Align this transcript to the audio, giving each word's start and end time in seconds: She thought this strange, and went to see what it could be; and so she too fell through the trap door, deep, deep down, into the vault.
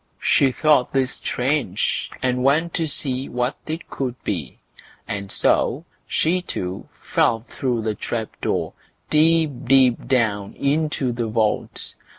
She 0.19 0.51
thought 0.51 0.93
this 0.93 1.11
strange, 1.11 2.09
and 2.23 2.43
went 2.43 2.73
to 2.73 2.87
see 2.87 3.29
what 3.29 3.55
it 3.67 3.87
could 3.87 4.15
be; 4.23 4.57
and 5.07 5.31
so 5.31 5.85
she 6.07 6.41
too 6.41 6.89
fell 7.03 7.41
through 7.41 7.83
the 7.83 7.93
trap 7.93 8.29
door, 8.41 8.73
deep, 9.11 9.51
deep 9.65 10.07
down, 10.07 10.53
into 10.55 11.11
the 11.11 11.27
vault. 11.27 11.93